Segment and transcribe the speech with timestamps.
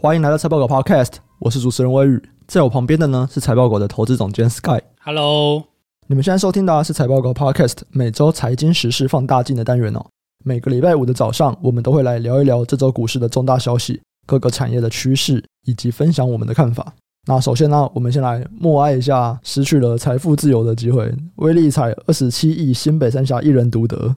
[0.00, 4.80] 欢迎来到财报狗 Podcast，我是主持人威宇，在我旁边的呢是财报狗的投资总监 Sky。
[5.02, 5.64] Hello，
[6.06, 10.06] 你们现在收听的是财报狗 Podcast 每周财经时事放大镜的单元哦。
[10.44, 16.94] 每个礼拜五的早上，我们都会来聊一聊这周股市的重大消息、各个产业的趋势，以及分享我们的看法。
[17.26, 24.14] 那首先呢，我们先来默哀一下失去了财富自由的机会，威力彩二十七亿，新北三峡一人独得。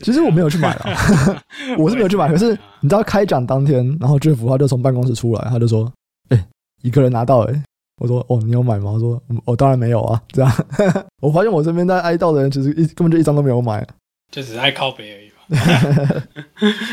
[0.00, 0.86] 其实我没有去买了，
[1.78, 2.28] 我是没有去买。
[2.28, 5.90] 可是你知道开奖当天，然后 Jeff 他就从办公室出来，他就说
[6.30, 6.44] ：“哎、欸，
[6.82, 7.62] 一个人拿到哎、欸。”
[8.00, 10.22] 我说：“哦，你有买吗？”他说：“我、哦、当然没有啊。
[10.30, 10.66] ”这样，
[11.20, 13.84] 我发现我身边在哀悼的人，其实一根本就一张都没有买，
[14.30, 15.28] 就只是爱靠北而已。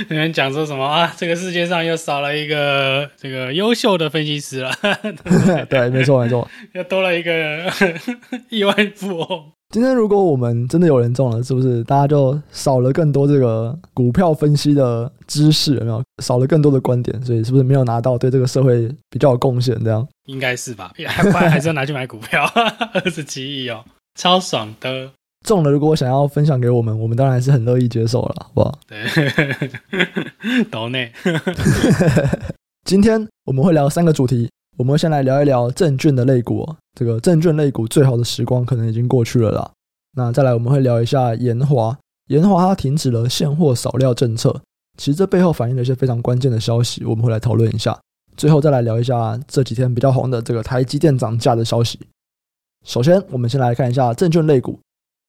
[0.09, 1.13] 有人讲说什么啊？
[1.17, 4.71] 这个世界上又少了一个这个优秀的分析师了。
[5.69, 7.69] 对，没错没错，又多了一个
[8.49, 9.51] 亿万富翁。
[9.75, 15.75] 今天如果我们真的有人中了，是不是大家就少了更多这个股票分析的知识？
[15.75, 17.21] 有没有少了更多的观点？
[17.21, 19.77] 所以是不是没有拿到对这个社会比较有贡献？
[19.83, 20.93] 这样应该是吧？
[21.05, 22.45] 还不然还是要拿去买股票，
[22.93, 23.83] 二十七亿哦，
[24.17, 25.11] 超爽的。
[25.45, 28.79] 中了，如果想要分享给我们，我们当然是很乐意接受了，好不好？
[28.87, 29.03] 对，
[30.71, 31.11] 岛内。
[32.87, 36.65] 今天我们会聊三个主题，我们会先来聊一聊证券的类股，
[36.95, 39.71] 这个证券类股最好的时光可能已经过去了啦。
[40.17, 44.61] 那再来我们会聊一下研华，研华它停止了现货少料政策，
[44.97, 47.99] 其实这背后反映了一些非常关键的消息，我们会来讨论一下。
[48.37, 51.99] 最后再来聊一下这几天比较红的这个台积电涨价的消息。
[52.85, 54.79] 首先，我们先来看一下证券类股。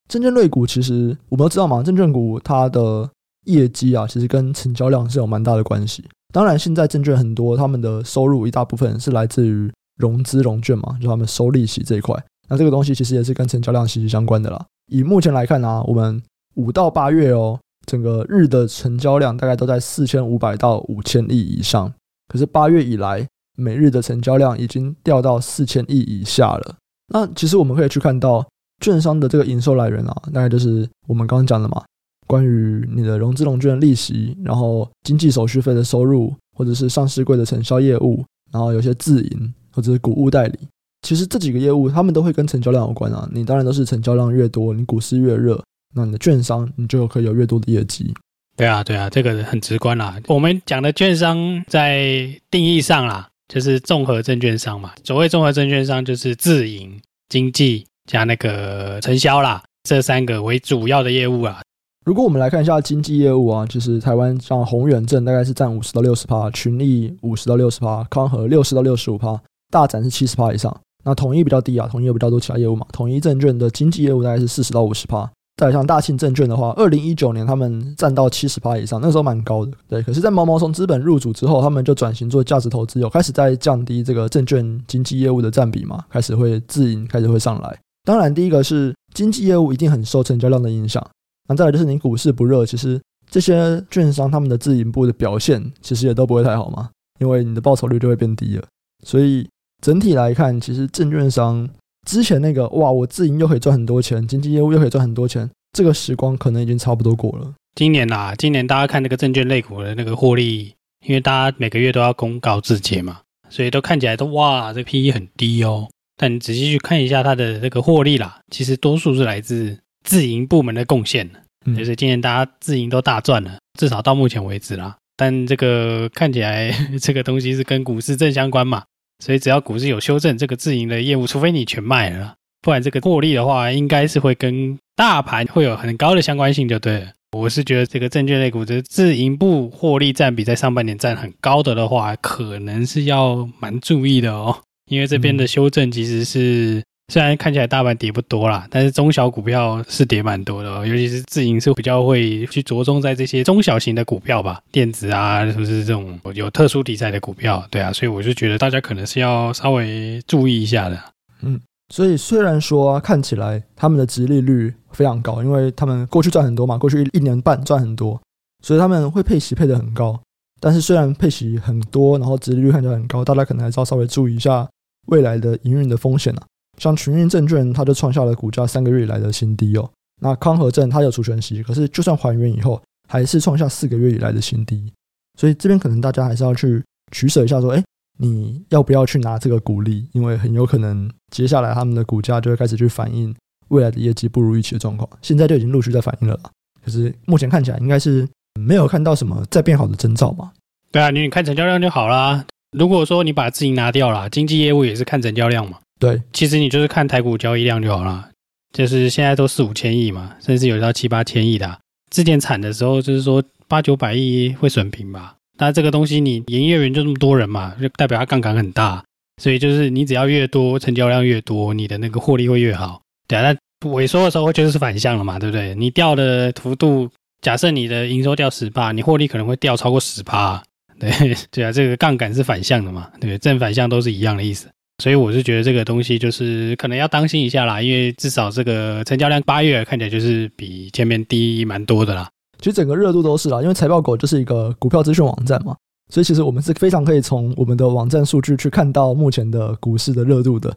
[0.08, 3.08] 证券类股其实我们都知道嘛，证券股它的
[3.46, 6.04] 业绩啊，其实跟成交量是有蛮大的关系。
[6.32, 12.14] 当然，现在证券很多，他们的收入一大部分是来自于融资融券嘛，就他们收利息这一块。
[12.48, 14.64] 那这个东西其实也是跟成交量息息相关的啦。
[14.86, 16.22] 以目前来看呢、啊，我们
[16.54, 21.92] 五到八月哦，整个日的成交量大概都在四千五百到五千亿以上。
[22.28, 26.76] 可是八月以来，每日的成交量已经掉到四千亿以下了。
[27.12, 28.46] 那其实我们可以去看到。
[28.84, 31.82] 券商的这个营收来源啊，大概就是我们刚刚讲的嘛，
[32.26, 38.22] 关于你的融资融券利息，然后经纪手续费的收入，或者是上市柜的承销业务，
[38.52, 40.58] 然后有些自营或者是股务代理，
[41.02, 43.28] 其实这几个业务他们都会跟成交量有关啊。
[43.30, 45.62] 你当然都是成交量越多，你股市越热，
[45.94, 48.12] 那你的券商你就可以有越多的业绩。
[48.56, 50.18] 对啊，对啊，这个很直观啦。
[50.28, 54.92] 我们讲的券商在定义上啦，就是综合证券商嘛。
[55.04, 56.98] 所谓综合证券商，就是自营、
[57.28, 57.84] 经纪。
[58.08, 61.60] 加那个承销啦，这三个为主要的业务啊。
[62.04, 69.36] 如果我们来看一下经纪业务啊，就是台湾像宏远证大概是占五十到六十趴，群益五十到六十趴，康和六十到六十五趴，
[69.70, 70.74] 大展是七十趴以上。
[71.04, 72.86] 那统一比较低啊，统一有比较多其他业务嘛。
[72.92, 75.30] 统一证券的经纪业务大概是四十到五十趴。
[75.56, 79.72] 再来像大庆证券的话，二零一九年他们占到七十趴以上，那时候蛮高的。
[79.88, 87.78] 对，可是，在毛毛虫资本入主之后，他们就转型做价值投资，有开始在降低这个证券经纪业务的占比嘛，开始会自营，开始会上来。
[88.04, 91.02] 当然，第一个是经纪业务一定很受成交量的影响。
[91.48, 93.00] 那再来就是你股市不热，其实
[93.30, 98.64] 这些券商他们的自营部的表现其实也都不会太好嘛，因为你的报酬率就会变低了。
[99.06, 99.48] 所以
[99.82, 101.68] 整体来看，其实证券商
[102.06, 107.52] 之前那个哇，我自营又可以赚很多钱，经纪业务又可以赚很多钱，这个时光可能已经差不多过了。
[107.74, 110.74] 今年啊，今年大家看那个证券类股的那个获利，
[111.06, 113.20] 因为大家每个月都要公告自结嘛，
[113.50, 115.88] 所以都看起来都哇，这 PE 很低哦。
[116.16, 121.30] 但你仔细去看一下它的这个获利啦，其实多数是来自自营部门的贡献，
[121.66, 124.96] 嗯，就是今年大家自营都大赚了，至少到目前为止啦。
[125.18, 128.84] 但这个看起来 这个东西是跟股市正相关嘛，
[129.24, 137.06] 所以只要股市有修正，这个自营的业务，除非你全卖了，不然这个获利的话，应该是会跟大盘会有很高的相关性，就对了。
[137.36, 144.62] 我是觉得这个证券类股的自营部获利占比在上半年占很高的的话，可能是要蛮注意的哦。
[144.90, 157.64] 因为这边的修正其实是，虽然看起来大盘跌不多啦，但是中小股票是跌蛮多的哦，尤其是自营是比较会去着重在这些中小型的股票吧，电子啊，是不是这种有特殊题材的股票？
[157.70, 161.00] 对啊，所以我就觉得大家可能是要稍微注意一下的。
[161.42, 161.60] 嗯，
[161.94, 168.20] 所以虽然说，看起来他们的殖利率非常高，因为他们过去赚很多嘛，过去一年半赚很多，
[168.64, 170.20] 所以他们会配息配得很高。
[170.60, 174.68] 但是虽然配息很多，然后殖利率看起来很高，大家可能还是要稍微注意一下。
[175.06, 176.42] 未来的营运的风险啊，
[176.78, 179.90] 像群益证券，它就创下了股价三个月以来的新低哦。
[180.22, 184.92] 那康和证它有除权息，可是就算还原以后，还是创下四个月以来的新低。
[185.38, 186.82] 所以这边可能大家还是要去
[187.12, 187.84] 取舍一下，说，哎，
[188.18, 190.08] 你要不要去拿这个股利？
[190.12, 193.34] 因为很有可能接下来他们的股价就会开始去反映
[193.68, 195.08] 未来的业绩不如预期的状况。
[195.20, 196.38] 现在就已经陆续在反映了。
[196.82, 198.26] 可是目前看起来应该是
[198.58, 200.52] 没有看到什么再变好的征兆嘛。
[200.90, 202.46] 对啊，你你看成交量就好啦。
[202.70, 205.78] 如果说你把自营拿掉了，经纪业务也是看成交量嘛。
[205.98, 208.28] 对，其实你就是看台股交易量就好了。
[208.72, 211.78] 就是现在都四五千亿嘛，甚至有到七八千亿的啊。
[212.10, 215.34] 之前惨的时候，就是说八九百亿会损平吧。
[215.56, 219.02] 但这个东西，你营业员就这么多人嘛，就代表它杠杆很大。
[219.42, 223.00] 所以就是你只要越多，成交量越多，你的那个获利会越好。
[223.26, 223.42] 对啊，
[223.80, 225.74] 那萎缩的时候就是反向了嘛，对不对？
[225.74, 227.10] 你掉的幅度，
[227.40, 230.62] 假设你的营收掉十趴，你获利可能会掉超过十趴。
[230.98, 231.10] 对
[231.50, 234.68] 对啊，这个杠杆是反向的嘛，对，正反向都是一样的意思。
[235.02, 242.28] 所以我是觉得这个东西就是可能要当心一下啦，因为至少这个成交量八月看起来就是比前面低蛮多的啦。
[242.58, 245.76] 其实整个热度都是啦，因为财报狗就是一个股票资讯网站嘛，
[246.10, 250.74] 所以其实我们是非常可以从我们的网站数据去看到目前的股市的热度的。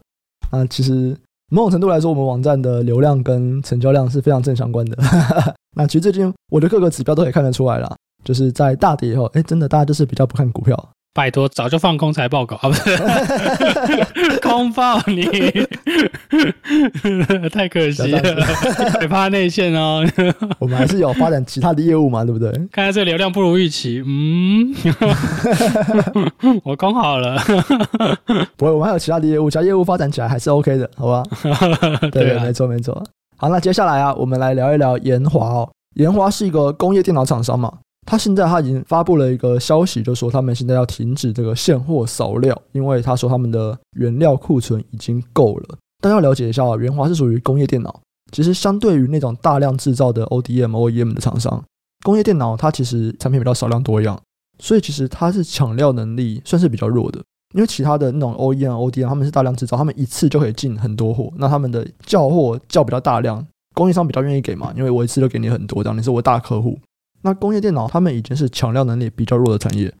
[0.52, 1.16] 那其实
[1.50, 4.98] 某种程度来说，我们网站的流量跟成交量是非常正相关的。
[5.74, 10.90] 那其实最近我的各个指标都可以看得出来啦，就是在大跌以后，哎，真的大家就是比较不看股票。
[11.12, 12.68] 拜托，早就放空才报告啊！
[12.68, 15.26] 不是空报你，
[17.50, 18.20] 太可惜了，
[18.92, 20.06] 害怕内线哦。
[20.60, 22.50] 我们还是有发展其他的业务嘛，对不对？
[22.70, 24.72] 看来这流量不如预期，嗯，
[26.62, 27.36] 我空好了。
[28.56, 31.24] 不会，我们还有其他的业务，其他业务发展起来还是 OK 的，好吧？
[32.12, 33.02] 对，对，没错，没错。
[33.36, 35.68] 好，那接下来啊，我们来聊一聊研华哦。
[35.96, 37.72] 研华是一个工业电脑厂商嘛。
[38.10, 45.78] 他现在他已经发布了一个消息，就说他们现在要停止这个现货扫料，因为他说他们的原料库存已经够了。
[46.02, 48.00] 大家要了解一下啊，研华是属于工业电脑，
[48.32, 51.62] 其实相对于那种大量制造的 ODM、OEM 的厂商，
[52.02, 54.20] 工业电脑它其实产品比较少量多样，
[54.58, 57.20] 所以其实它是抢料能力算是比较弱的。
[57.54, 63.46] 因为其他的那种 OEM、ODM 他们是大量制造，他们一次就可以进很多货，那他们的叫货叫比较大量，
[63.76, 66.76] 供应商比较愿意给嘛，因为我一次就给你很多，这样你是我大客户。
[67.22, 69.92] 那工业电脑他们已经是抢料能力比较弱的产业，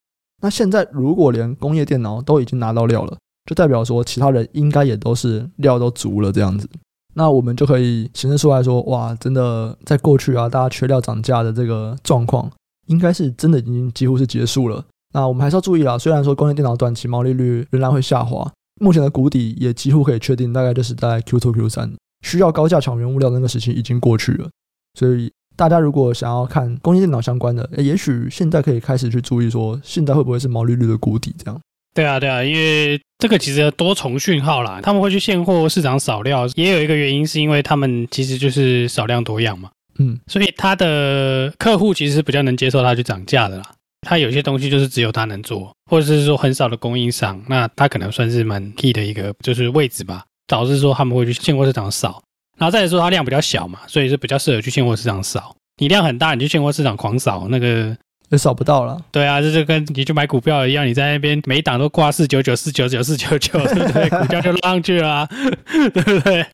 [0.42, 6.68] 那现在如果连工业电脑都已经拿到料了，就代表说其他人应该也都是料都足了这样子，
[7.14, 12.50] 那我们就可以显示出来说，哇，真的在过去啊，大家缺料涨价的这个状况，
[12.86, 14.82] 应该是真的已经几乎是结束了。
[15.12, 18.50] 那我们还是要注意啦，虽然说工业电脑短期毛利率仍然会下滑，
[18.80, 21.92] 目前的谷底也几乎可以确定，大概就是在 Q2、Q3
[22.22, 24.48] 需要高价抢原物料那个时期已经过去了，
[24.94, 25.30] 所以。
[25.60, 31.60] 大家如果想要看工业电脑相关的，也许现在可以开始去注意说，现在会不会是毛利率的谷底这样？
[31.94, 39.68] 对啊，对啊，因为这个其实多重讯号啦，他们会去现货市场扫料，也有一个原因是因为他们其实就是少量多样嘛，
[39.98, 43.64] 嗯，所以他的客户其实是比较能接受他去涨价的啦。
[44.08, 52.22] 他有些东西就是只有他能做，或者是说很少的供应商，那他可能算是蛮 key 的一个就是位置吧，导致说他们会去现货市场扫。
[52.60, 55.56] 然后再来说，它量比较小嘛，所以是比较适合去现货市场扫。
[55.78, 57.96] 你量很大，你去现货市场狂扫，那个
[58.28, 59.00] 也扫不到了。
[59.10, 64.08] 对啊，这就跟你去买股票一样，你在那边每一档都挂四九九、四九九、四九九，对不对？
[64.10, 65.28] 股价就拉上去了啊，
[65.72, 66.46] 对不对？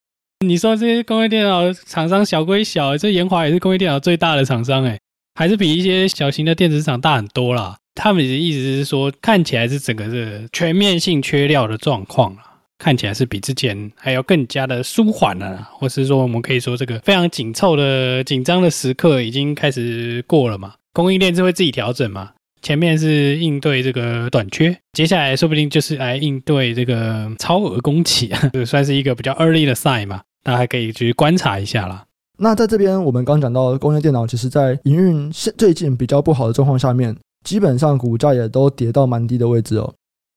[0.46, 4.96] 你说这些工业电脑厂商小归小，这研华也是工业电脑最大的厂商，哎，
[5.34, 7.78] 还是比一些小型的电子厂大很多啦。
[7.96, 12.55] 他们的意思是说，看起来是整个是全面性缺料的状况啊。
[12.78, 20.74] 看起来是比之前还要更加的舒缓了，或是说我们可以说这个非常紧凑的紧张的时刻已经开始过了嘛？
[20.92, 22.30] 供应链是会自己调整嘛？
[22.62, 30.22] 前面是应对这个短缺，接下来说不定就是来应对这个超额供给啊， 这算是一个比较 early 的 sign 嘛？
[30.42, 32.04] 大家还可以去观察一下啦。
[32.38, 39.94] 那在这边我们刚讲到工业电脑，其实在营运现最近比较不好的状况下面，基本上股价也都跌到蛮低的位置哦。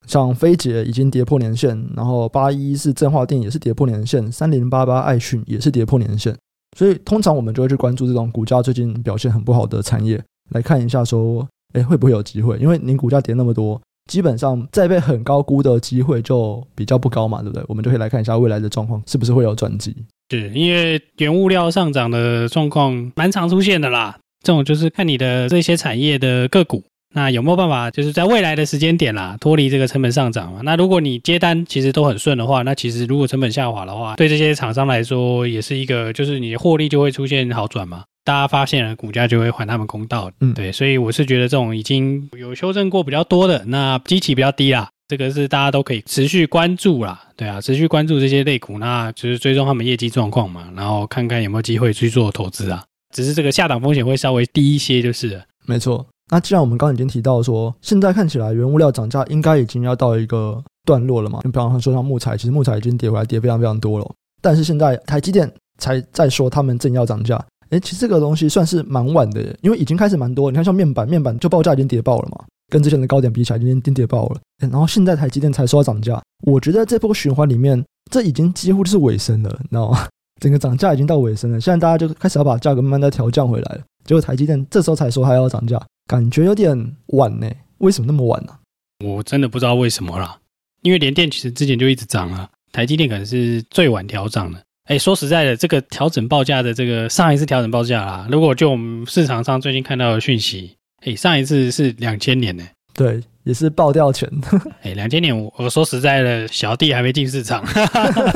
[0.08, 6.36] 像飞捷已经跌破年线，然后八一是振化电也是跌破年线，三零八八爱讯也是跌破年线，
[6.78, 10.20] 所以通常我们就会去关注这种股价最近表现很不好的产业，
[10.52, 12.58] 来看一下说，哎，会不会有机会？
[12.58, 13.80] 因为你股价跌那么多，
[14.10, 17.64] 基本上再被很高估的机会就比较不高嘛，对不对？
[17.68, 19.96] 我们就可以来看一下未来的状况是不是会有转机。
[20.32, 26.84] 是因为原物料上涨的状况蛮常出现的啦，这种就是看你的这些产业的个股。
[27.14, 30.60] 那有没有办法，就是在未来的时间点啦，脱离这个成本上涨嘛？
[30.64, 38.04] 那如果你接单其实都很顺的话，那其实如果成本下滑的话，对这些厂商来说也是一个，就是你的获利就会出现好转嘛。
[38.24, 40.30] 大家发现了，股价就会还他们公道。
[40.40, 47.20] 嗯，对，所以我是觉得这种已经有修正过比较多的，那基期比较低啦，这个是大家都可以持续关注啦。
[47.36, 52.84] 对啊，持续关注这些类股，那就是追踪他们业绩状况嘛，然后看看有没有机会去做投资啊。
[53.16, 55.42] 只是这个下档风险会稍微低一些，就是了。
[55.66, 56.06] 没错。
[56.30, 61.40] 那既然我们刚刚已经提到说，现在看起来原物料涨价应该已经要到一个段落了嘛？
[61.44, 64.08] 你比方说像木材，其实木材已经跌回来，跌非常非常多了。
[64.42, 70.52] 但是现在台积电才在说他们正要涨价，诶，其实这个东西算是蛮晚的，因为已经开始蛮多。
[70.52, 72.46] 你看像面板，面板就报价已经跌爆了嘛。
[72.72, 74.40] 跟之前的高点比起来，已经跌跌爆了。
[74.60, 80.08] 然后现在台积电才说要涨价，我觉得这波循环里面，这已经几乎是尾声了，你知道吗？
[80.40, 83.82] 整个涨价已经到尾声了，现在大家就开始要把价格慢慢的调降回来了。
[84.10, 86.76] 结果台积电这时候才说还要涨价，感觉有点
[87.10, 87.48] 晚呢。
[87.78, 88.58] 为什么那么晚呢？
[89.06, 90.36] 我真的不知道为什么啦。
[90.82, 94.60] 因为联电其实之前就一直涨啊，台积电可能是最晚调涨的。
[94.86, 100.76] 哎，说实在的，这个调整报价的这个上一次调整报价啦，如果就我们市场上最近看到的讯息，
[101.06, 102.64] 哎，上一次是两千年呢。
[103.00, 104.30] 对，也是爆掉钱。
[104.84, 107.64] 哎，两千年我我说实在的，小弟还没进市场，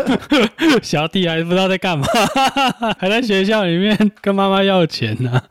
[0.81, 2.07] 小弟还不知道在干嘛，
[2.97, 5.41] 还在学校里面跟妈妈要钱呢。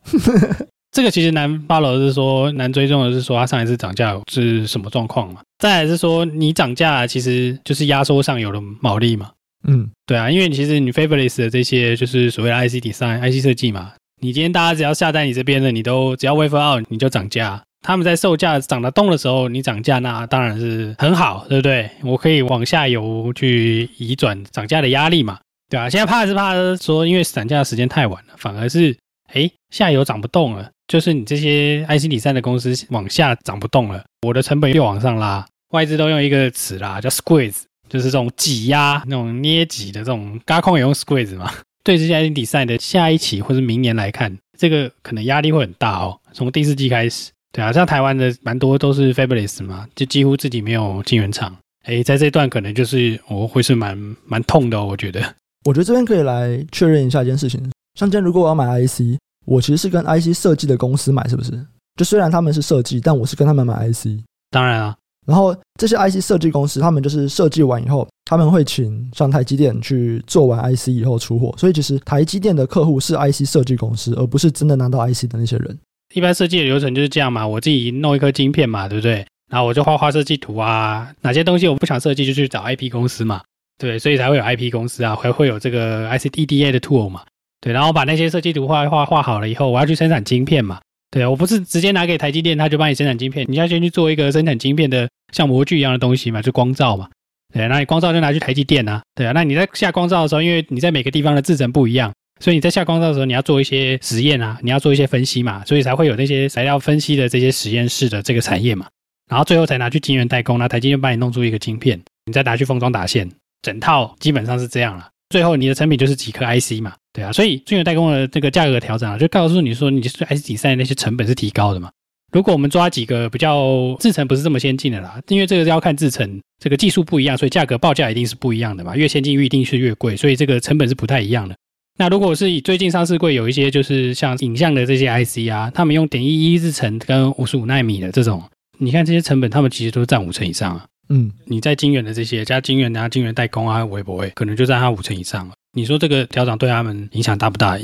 [0.90, 5.40] 这个其实难 follow 是说难追踪的是说他上一次涨价是什么状况嘛？
[5.59, 9.31] 再来是说你涨价其实就是压缩上游的毛利嘛？
[9.69, 13.92] 嗯，对啊，因为你其实你 fabless 的这些就是所谓的 IC design、IC 设计嘛，
[14.23, 17.62] 你今天大家只要下单你这边的，你都只要 wafer out 你就涨价。
[17.83, 21.91] 他们在售价涨得动的时候，你涨价那当然是很好，对不对？
[22.05, 28.97] 我可以往下游去移转涨价的压力嘛，对啊，现在怕是怕说因为涨价的时间太晚了，反而是
[29.33, 30.71] 哎下游涨不动了。
[30.89, 41.51] 就是你这些 IC 底三的公司往下涨不动了，我的成本又往上拉，外资都用一个词啦，叫 squeeze，就是这种挤压、那种捏挤的这种，轧空也用 squeeze 嘛。
[41.83, 46.21] 对这些 IC 底三的下一期或者明年来看，这个可能压力会很大哦。
[46.35, 51.54] 从第四季开始，对啊，像台湾的蛮多都是 Fabulous 嘛，就几乎自己没有晶圆厂，
[51.85, 55.21] 哎，在这段可能就是我会是蛮蛮痛的哦，我觉得。
[55.64, 57.61] 我觉得这边可以来确认一下一件事情，
[57.94, 59.18] 像今天如果我要买 IC。
[59.44, 61.50] 我其实是跟 IC 设计的公司买，是不是？
[61.97, 64.23] 就虽然他们是设计，但我是跟他们买 IC。
[64.52, 71.52] 当然啊，然后这些 IC 设计公司，他们就是设计完以后，他们会请像台积电去做完 IC 以后出货。
[71.59, 75.76] 所以其实台积电的客户是 IC 设计公司，而不是真的拿到 IC 的那些人。
[76.14, 79.25] 一般设计的流程就是这样嘛，我自己弄一颗晶片嘛，对不对？
[79.50, 83.42] 然后我就画画设计图啊，哪些东西我不想设计，就去找 IP 公司嘛，
[83.78, 87.23] 对，所以才会有 IP 公司啊，还会有这个 IC EDA 的 tool 嘛。
[87.61, 90.81] 对，然后把那些设计图画画画好了以后，我要去生产晶片嘛。
[91.11, 93.45] 对啊，我不是直接拿给台积电，他就帮你生产晶片。
[93.49, 97.09] 你要先去做一个生产晶片的像模具一样的东西嘛，就光罩嘛。
[97.52, 99.02] 对，那你光罩就拿去台积电啊。
[99.14, 102.11] 对啊，那你在下光罩的时候，因为你在每个地方的制程不一样，
[102.43, 108.87] 所以你在下光罩的时候，你要做一些实验啊，你要做一些分析嘛，所以才会有那些材料分析的这些实验室的这个产业嘛。
[109.31, 113.31] 然后最后才拿去晶圆代工，那台积电帮你弄出一个晶片，你再拿去封装打线，
[113.63, 115.09] 整套基本上是这样了。
[115.31, 116.93] 最后你的成品就是几颗 IC 嘛。
[117.13, 121.91] 对啊，所以晶圆代工的这个价格调整啊，就告诉你说，你就是 IC 底材那些成本是提高的嘛。
[122.33, 128.97] 如果我们抓几个比较制程不是这么先进的啦，因为这个要看制程，这个技术不一样，所以价格报价一定是不一样的嘛。
[128.97, 131.55] 越先进一定是越贵，所以这个成本是不太一样的。
[131.99, 138.43] 那如果是以最近上市柜有一些就是像影像的这些 IC 啊，他们用点一一制程跟五十五纳米的这种，
[138.79, 140.87] 你看这些成本，他们其实都占五成以上啊。
[141.09, 145.55] 嗯，你在晶圆的这些加晶圆啊、晶圆代工啊，会不会可能就占它五成以上了？
[145.75, 147.79] 你说这个调整对他们影响大不大？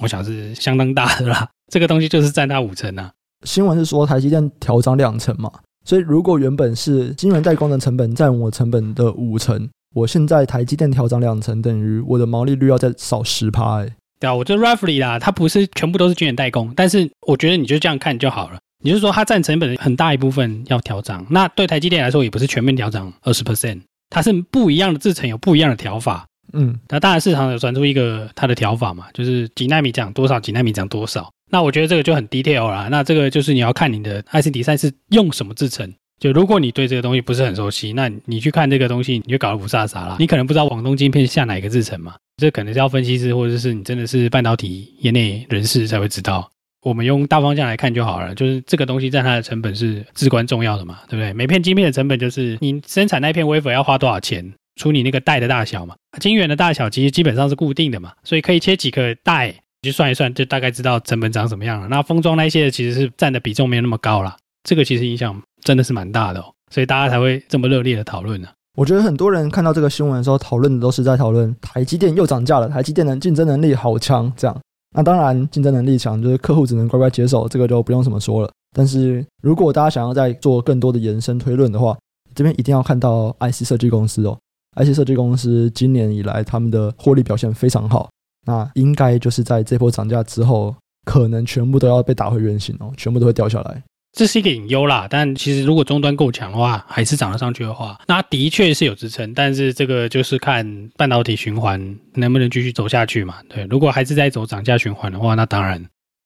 [0.00, 1.48] 我想是相当大的啦。
[1.72, 3.12] 这个东西就是占它五成啊。
[3.44, 5.50] 新闻是说台积电调涨两成嘛，
[5.84, 13.90] 所以如果原本是晶圆代工的成本占我成本的五成，我现在台积电调涨两成，等于我的毛利率要再少十趴哎。
[14.18, 18.58] 对啊，我这 roughly 啦，它不是全部都是晶圆代工，但是我觉得你就这样看就好了。
[18.84, 23.80] 你就是说它占成本很大一部分要调涨，那对台积电来说也不是全面调涨二十 percent，
[24.10, 26.24] 它是不一样的制程有不一样的调法。
[26.52, 31.30] 嗯，那当然市场有传出一个它的调法嘛，就是几纳米讲多少，几纳米讲多少。
[31.50, 32.88] 那我觉得这个就很 detail 啦。
[32.90, 35.92] 那这个就是你要看你的 IC design 是用什么制程。
[36.22, 40.16] 就如果你对这个东西不是很熟悉，那你去看这个东西，你就搞得不飒飒啦。
[40.20, 46.48] 你可能不知道广东晶片下哪个制程嘛，这可能是要分析师或者是你真的是半导体业内人士才会知道。
[46.82, 51.32] 我们用大方向来看就好了，就是这个东西占它的成本是至关重要的嘛，对不对？
[51.32, 54.52] 每片晶片的成本就是你生产那片 wafer 要花多少钱。
[54.76, 59.48] 除你那个带的大小嘛，晶圆的大小其实基本上是固定的嘛，所以可以切几个带，
[59.82, 61.88] 你就算一算，就大概知道成本长什么样了。
[61.88, 68.48] 那封装那些其实是占的比重没有那么高啦，这个其实影响真的是蛮大的哦，所以大家才会这么热烈的讨论呢。
[68.76, 74.60] 我觉得很多人看到这个新闻的时候，讨论的都是在讨论台积电又涨价了，台积电的竞争能力好强，这样。
[74.94, 78.50] 那当然竞争能力强，就是客户只能乖乖接受，这个就不用怎么说了。
[78.74, 81.96] 但是如果大家想要再做更多的延伸推论的话，
[82.34, 84.38] 这边一定要看到 IC 设计公司哦。
[84.76, 88.08] IC 设计公司今年以来，他们的获利表现非常好。
[88.46, 93.82] 那应该就是在这波涨价之后，可能全部都要被打回原形哦，全部都会掉下来。
[94.12, 95.06] 这是一个隐忧啦。
[95.08, 99.32] 但其实如果终端够强的话，还是涨得上去的话，那的确是有支撑。
[99.34, 103.36] 但是这个就是看半导体循环能不能继续走下去嘛。
[103.48, 105.82] 对，如果还是在走涨价循环的话，那当然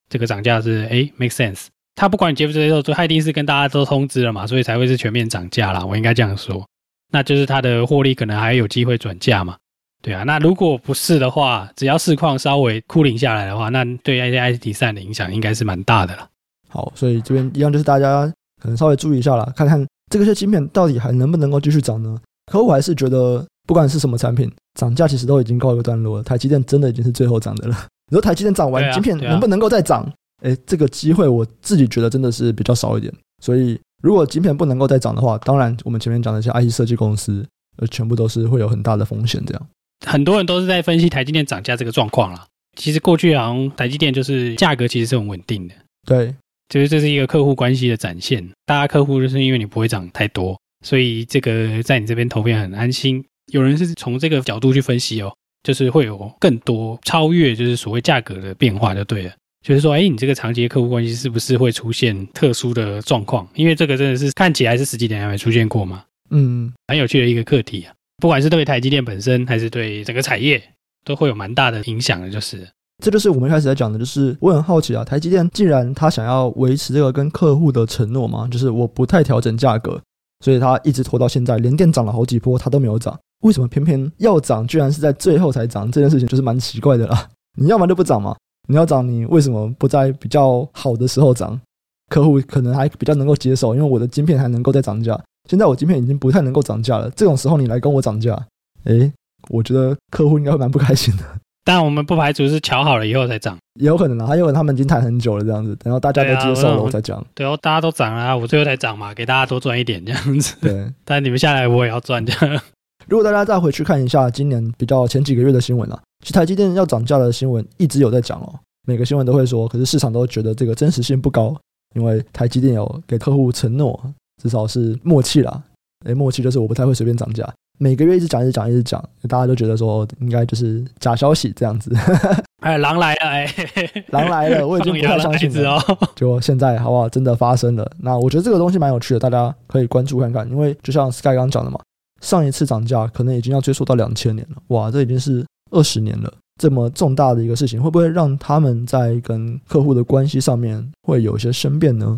[0.09, 1.67] 这个涨价是诶 make sense。
[1.95, 5.83] 他不管你接不接受，他一定是跟大家都通知了嘛，所以才会是全面涨价啦。
[5.85, 6.67] 我应该这样说，
[7.11, 9.57] 那就是他的获利可能还有机会转嫁嘛。
[10.03, 16.29] 对啊，那如果不是的话，只要市况稍微枯零下来的话，那对 ICT 三的影响应该是蛮大的了。
[16.77, 18.31] 好，所以这边一样就是大家
[18.61, 22.21] 可能稍微注意一下啦，看看这个些晶片到底还能不能够继续涨呢？
[22.53, 26.23] 可我还是觉得，不管是什么产品，涨价其实都已经告一个段落了。
[26.23, 27.89] 台积电真的已经是最后涨的了。
[28.13, 30.07] 你说台积电涨完，晶片能不能够再涨？
[30.45, 33.13] 哎，这个机会我自己觉得真的是比较少一点。
[33.43, 37.45] 所以，如果晶片不能够再涨的话，当然我们前面讲的一些 IC 设计公司，
[37.79, 39.43] 呃，全部都是会有很大的风险。
[39.47, 39.67] 这样，
[40.07, 42.47] 很多人都是在分析台积电涨价这个状况啦。
[42.77, 45.75] 其实过去好像台积电就是价格其实是很稳定的。
[46.07, 46.35] 对，
[46.69, 48.47] 就是这是一个客户关系的展现。
[48.65, 53.25] 大家客户就是因为你不会涨太多，所以这个在你这边投片很安心。
[53.53, 55.33] 有人是从这个角度去分析哦，
[55.63, 59.33] 就是会有更多超越就是所谓价格的变化就对了。
[59.65, 63.49] 就是说，哎，你这个长期的客户关系是不是会出现特殊的状况？
[63.55, 66.05] 因为这个真的是看起来是十几年还没出现过嘛。
[66.31, 67.93] 嗯，很有趣的一个课题啊。
[68.19, 70.63] 不管是对台积电本身，还是对整个产业，
[71.05, 72.31] 都会有蛮大的影响的。
[72.31, 72.67] 就是，
[73.05, 80.01] 这就是我们一开始在讲的，就是我很好奇啊，台积电既然他想要维持这个跟客户的承诺嘛，就是我不太调整价格，
[80.45, 83.19] 所以他一直拖到现在，连电涨了好几波，他都没有涨。
[83.43, 85.91] 为什么偏偏要涨，居然是在最后才涨？
[85.93, 87.29] 这件事情就是蛮奇怪的啦。
[87.61, 88.35] 你要么就不涨嘛。
[88.69, 91.61] 你要涨，你为什么不在比较好的时候涨？
[92.09, 95.21] 客户可能还比较能够接受，因为我的晶片还能够再涨价。
[95.49, 98.37] 现在我晶片已经不太能够涨价了，这种时候你来跟我涨价，
[98.85, 99.13] 诶，
[99.51, 101.23] 我觉得客户应该会蛮不开心的。
[101.67, 107.27] 但我们不排除是瞧好了以后才涨，也有可能啊，还有可能他们已经谈很久了这样子，然后大家都接受了我再讲。
[107.35, 110.55] 对哦，大家都涨了啊，我最后才涨嘛，给大家多赚一点这样子。
[110.61, 112.63] 对，但你们下来我也要赚这样。
[113.09, 116.01] 如果大家再回去看一下今年比较前几个月的新闻啊。
[116.21, 118.55] 其实台积电要涨价的新闻一直有在讲哦，
[118.87, 121.55] 每个新闻都会说，可是市场都觉得这个真实性不高，
[121.95, 124.01] 因为台积电有给客户承诺，
[124.43, 125.63] 至少是默契啦。
[126.05, 127.45] 诶，默契就是我不太会随便涨价，
[127.79, 131.93] 每个月一直讲，一直讲，一直讲，大家都觉得说应该就是假消息这样子。
[132.63, 133.47] 哎，狼来了，哎，
[134.09, 135.81] 狼来了，我已经不太相信了。
[136.15, 137.09] 就现在好不好？
[137.09, 137.91] 真的发生了。
[138.01, 141.79] 那我觉得这个东西蛮有趣的，大家可以关注看看，因为就像 Sky 刚刚讲的嘛，
[142.21, 145.45] 上一次涨价可能已经要追溯到两千年了，哇，这已经是。
[145.73, 152.17] 二十年了，这么重大的一个事情，会不会让他们在跟客户的关系上面会有一些生变呢？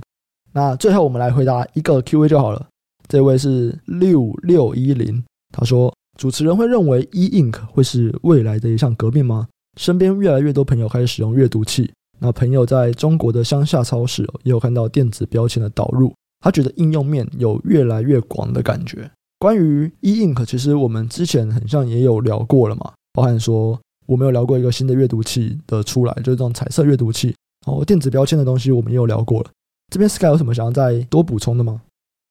[0.52, 2.66] 那最后我们来回答一个 Q&A 就好了。
[3.08, 9.48] 这位是六六一零，他说：“主持人会认为 E Ink 会是未来的一项革命吗？
[9.78, 19.10] 身边越来越多朋友开始使用阅读器，那朋友在中国的乡下超市也有看到电子标签的导入，他觉得应用面有越来越广的感觉。
[19.38, 27.34] 关于 E Ink，其实我们之前很像也有聊过了嘛。”包含说，我们有聊过一个新的阅读器的出来，就是这种彩色阅读器，
[27.66, 29.50] 然后电子标签的东西，我们也有聊过了。
[29.92, 31.80] 这边 Sky 有什么想要再多补充的吗？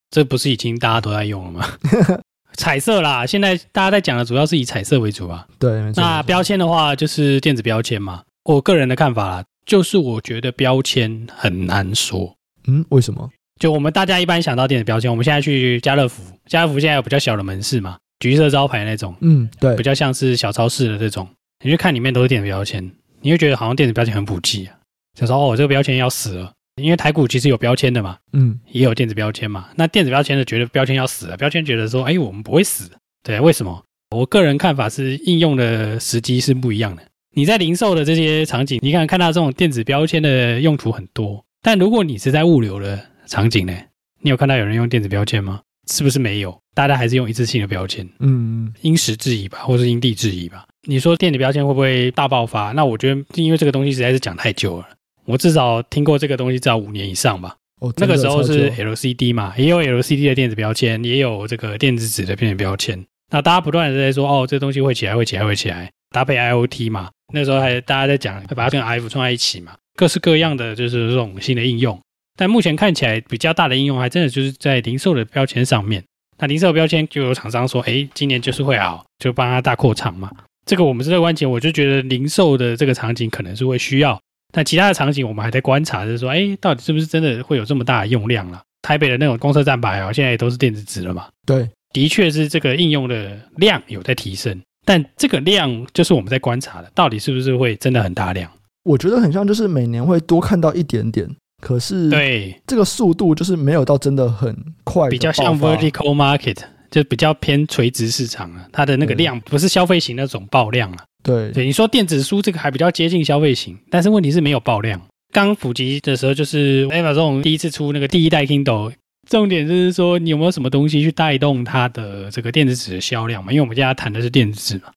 [0.10, 1.66] 这不是已经大家都在用了吗？
[2.54, 5.46] 彩色啦，现在大家在讲的主要是以彩色为主啊。
[5.60, 6.02] 对，没错。
[6.02, 8.24] 那标签的话，就是电子标签嘛。
[8.46, 12.36] 我个人的看法啦，就是我觉得标签很难说。
[12.68, 13.30] 嗯，为什么？
[13.60, 17.98] 就我们大家一般想到电子标签，我们现在去家乐福，家乐福现在有比较小的门市嘛。
[18.20, 21.28] 橘色招牌那种，嗯，对，比较像是小超市的这种，
[21.64, 24.74] 你去看里面都是电子标签，你会觉得好像电子标签很普及啊。
[25.14, 29.68] 就说哦，这个标签要死了，因为台股其实有标签的嘛，嗯，也有电子标签嘛。
[29.76, 32.90] 那电子标签的觉得标签要死了，标签觉得说，哎，我们不会死，
[33.24, 33.84] 对，为什么？
[34.16, 37.02] 我个人看法是应用的时机是不一样的。
[37.36, 43.74] 你在零售的这些场景，你看看到这种电子标签的用途很多，但如果你是在物流的场景呢，
[44.22, 45.62] 你有看到有人用电子标签吗？
[45.92, 46.58] 是不是没有？
[46.74, 50.66] 大家还是用一次性的标签，嗯，因时制宜吧，或是因地制宜吧。
[50.88, 52.72] 你说电子标签会不会大爆发？
[52.72, 54.88] 那我觉得，因为这个东西实在是讲太久了，
[55.28, 57.56] 我至少听过这个东西至少五年以上吧。
[57.82, 63.06] 哦，那个时候是 LCD 嘛，也有 LCD 的电子标签，也有这个电子纸的电子标签。
[63.32, 67.10] 那大家不断的在说，哦，这东西会起来，会起来，会起来，搭配 IoT 嘛。
[67.34, 72.00] 那时候还大家在讲，会把它跟 IF 串在一起嘛，各式各样的就是这种新的应用。
[72.38, 76.04] 但目前看起来比较大的应用，还真的就是在零售的标签上面。
[76.40, 80.32] 那零售标签就有厂商说，哎，今年就是会好，就帮他大扩厂嘛。
[80.66, 84.20] 这个我们是乐观其成，我就觉得零售的这个场景可能是会需要。
[84.52, 88.62] 但其他的场景我们还在观察，就是说，哎，到底是不是真的会有这么大的用量了？
[88.82, 91.28] 台北的那种公车站牌啊，现在也都是电子纸了嘛。
[91.46, 98.50] 对，的确是这个应用的量有在提升，但这个量就是我们在观察的，到底是不是会真的很大量？
[98.84, 101.28] 我觉得很像，就是每年会多看到一点点。
[101.62, 106.58] 可是，对这个速度就是没有到真的很快，比较像 vertical market，
[106.90, 108.68] 就比较偏垂直市场啊。
[108.72, 111.04] 它的那个量不是消费型那种爆量啊。
[111.24, 115.02] 对对，你说电子书这个还比较接近消费型，但是问题是没有爆量，
[115.34, 118.94] 刚普及的时候，就是 Amazon 第一次出那个第一代 Kindle，
[119.30, 123.52] 重点就是说你有没有什么东西去带动它的这个电子纸的销量嘛？
[123.52, 124.92] 因为我们现在谈的是电子纸嘛。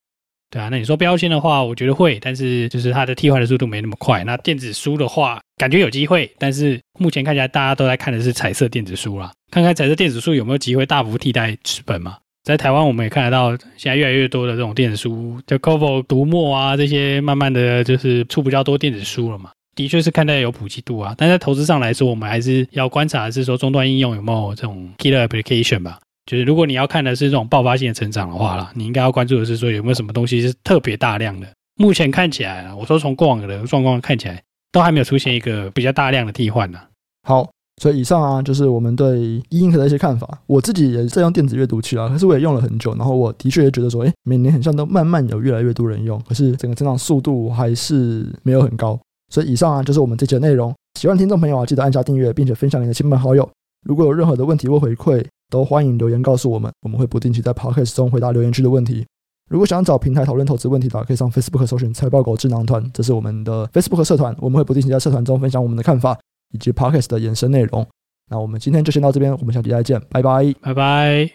[0.51, 4.25] 对啊，那你说标签的话，我觉得会，但是就是它的替换的速度没那么快。
[4.25, 12.17] 那电子书的话，感觉有机会，但是目前看起来大家都在看的是彩色电子书啦，看看彩色电子书有没有机会大幅替代纸本嘛？
[12.43, 19.51] 在台湾我们也看得到，现在越来越多的这种电子书，就 Kobo 读墨啊这些，慢慢的就是出比较多电子书了嘛。
[19.77, 26.01] 的确是看待有普及度啊，但在投资上来说，我们还是要观察的是说终端应用有没有这种 killer application 吧。
[26.31, 31.49] 就是如果你要看的是这种爆发性的成长的话啦，你应该要关注的是说有没有什么东西是特别大量的。
[31.75, 34.41] 目前看起来啊，我说从过往的状况看起来，
[34.71, 36.79] 都还没有出现一个比较大量的替换呢。
[37.27, 37.51] 好，
[37.83, 40.39] 所以以上啊就是我们对 E Ink 的一些看法。
[40.47, 48.97] 我自己也在用电子阅读器啊，可是我也用了很久，然后我的确也觉得说，哎，每年很像都慢慢有越来越多人用，可是整个增长速度还是没有很高。
[49.33, 50.73] 所以以上啊就是我们这期的内容。
[50.97, 53.49] 喜欢听众朋友啊，记得按下订阅，并且分享给你的亲朋好友。
[53.85, 59.05] 如果有任何的问题或回馈，都欢迎留言告诉我们，我们会不定期在 Podcast 中回答留言区的问题。
[59.51, 66.17] 如果想找平台讨论投资问题的，可以上 Facebook 搜寻“财报狗智囊团”，这是我们的 Facebook 社团，我们会不定期在社团中分享我们的看法
[66.53, 67.85] 以及 Podcast 的延伸内容。
[68.31, 71.29] 那我们今天就先到这边，我们下期再见，拜拜，拜拜。